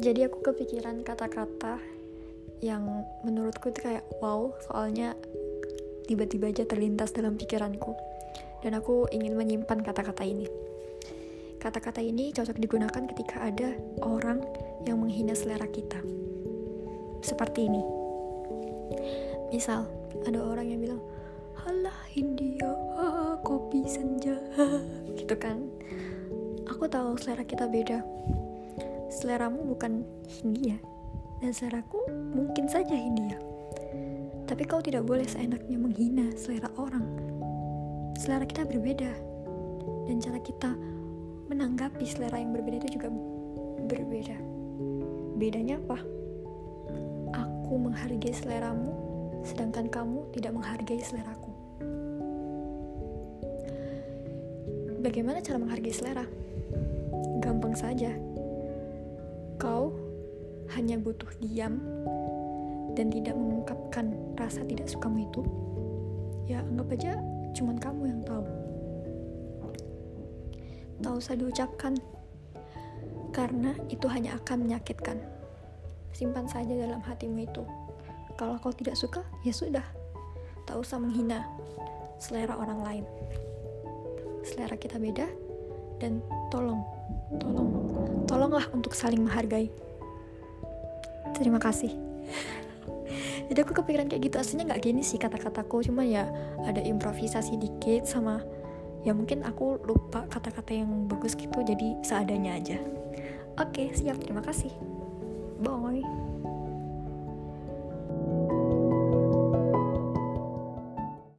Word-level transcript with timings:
jadi 0.00 0.32
aku 0.32 0.40
kepikiran 0.40 1.04
kata-kata 1.04 1.76
yang 2.64 3.04
menurutku 3.20 3.68
itu 3.68 3.84
kayak 3.84 4.04
wow 4.24 4.48
soalnya 4.64 5.12
tiba-tiba 6.08 6.48
aja 6.48 6.64
terlintas 6.64 7.12
dalam 7.12 7.36
pikiranku. 7.36 7.92
Dan 8.64 8.80
aku 8.80 9.08
ingin 9.12 9.36
menyimpan 9.36 9.84
kata-kata 9.84 10.24
ini. 10.24 10.48
Kata-kata 11.60 12.00
ini 12.00 12.32
cocok 12.32 12.56
digunakan 12.56 13.02
ketika 13.12 13.44
ada 13.44 13.76
orang 14.00 14.40
yang 14.88 15.04
menghina 15.04 15.36
selera 15.36 15.68
kita. 15.68 16.00
Seperti 17.20 17.68
ini. 17.68 17.84
Misal 19.52 19.84
ada 20.24 20.40
orang 20.40 20.64
yang 20.64 20.80
bilang 20.80 21.02
halah 21.60 22.08
India 22.16 22.72
kopi 23.44 23.84
senja 23.84 24.40
gitu 25.20 25.36
kan. 25.36 25.68
Aku 26.72 26.88
tahu 26.88 27.20
selera 27.20 27.44
kita 27.44 27.68
beda 27.68 28.00
seleramu 29.10 29.66
bukan 29.74 30.06
Hindia. 30.30 30.78
Dan 31.42 31.50
seleraku 31.50 32.06
mungkin 32.32 32.70
saja 32.70 32.94
Hindia. 32.94 33.36
Tapi 34.46 34.62
kau 34.66 34.78
tidak 34.78 35.06
boleh 35.06 35.26
seenaknya 35.26 35.76
menghina 35.76 36.30
selera 36.38 36.70
orang. 36.78 37.04
Selera 38.14 38.46
kita 38.46 38.62
berbeda. 38.64 39.10
Dan 40.06 40.22
cara 40.22 40.38
kita 40.38 40.70
menanggapi 41.50 42.06
selera 42.06 42.38
yang 42.38 42.54
berbeda 42.54 42.86
itu 42.86 42.98
juga 42.98 43.10
berbeda. 43.90 44.36
Bedanya 45.38 45.82
apa? 45.82 45.98
Aku 47.34 47.78
menghargai 47.78 48.34
seleramu 48.34 48.94
sedangkan 49.42 49.88
kamu 49.88 50.28
tidak 50.36 50.52
menghargai 50.52 51.00
seleraku. 51.00 51.50
Bagaimana 55.00 55.40
cara 55.40 55.56
menghargai 55.56 55.94
selera? 55.94 56.28
Gampang 57.40 57.72
saja 57.72 58.12
kau 59.60 59.92
hanya 60.72 60.96
butuh 60.96 61.28
diam 61.44 61.76
dan 62.96 63.12
tidak 63.12 63.36
mengungkapkan 63.36 64.16
rasa 64.40 64.64
tidak 64.64 64.88
sukamu 64.88 65.28
itu, 65.28 65.44
ya 66.48 66.64
anggap 66.64 66.88
aja 66.96 67.12
cuman 67.52 67.76
kamu 67.76 68.02
yang 68.08 68.22
tahu. 68.24 68.44
Tak 71.00 71.12
usah 71.16 71.34
diucapkan, 71.36 71.96
karena 73.36 73.76
itu 73.92 74.04
hanya 74.08 74.36
akan 74.40 74.68
menyakitkan. 74.68 75.20
Simpan 76.12 76.44
saja 76.48 76.72
dalam 76.76 77.00
hatimu 77.00 77.44
itu. 77.44 77.64
Kalau 78.36 78.56
kau 78.60 78.72
tidak 78.72 78.96
suka, 78.96 79.24
ya 79.44 79.52
sudah. 79.52 79.84
Tak 80.64 80.76
usah 80.76 81.00
menghina 81.00 81.44
selera 82.20 82.56
orang 82.56 82.80
lain. 82.84 83.04
Selera 84.44 84.76
kita 84.76 85.00
beda, 85.00 85.28
dan 86.00 86.24
tolong, 86.48 86.82
tolong, 87.36 87.68
tolonglah 88.24 88.66
untuk 88.72 88.96
saling 88.96 89.20
menghargai. 89.22 89.68
Terima 91.36 91.60
kasih. 91.60 91.92
Jadi 93.52 93.58
aku 93.60 93.76
kepikiran 93.76 94.08
kayak 94.08 94.32
gitu 94.32 94.36
aslinya 94.40 94.74
nggak 94.74 94.82
gini 94.82 95.02
sih 95.04 95.20
kata-kataku 95.20 95.84
cuma 95.84 96.06
ya 96.06 96.26
ada 96.64 96.80
improvisasi 96.80 97.58
dikit 97.58 98.06
sama 98.06 98.40
ya 99.02 99.16
mungkin 99.16 99.42
aku 99.42 99.80
lupa 99.82 100.28
kata-kata 100.28 100.76
yang 100.76 101.08
bagus 101.08 101.34
gitu 101.36 101.60
jadi 101.60 102.00
seadanya 102.00 102.56
aja. 102.56 102.78
Oke 103.60 103.92
siap 103.92 104.20
terima 104.22 104.40
kasih. 104.40 104.72
Bye. 105.60 106.39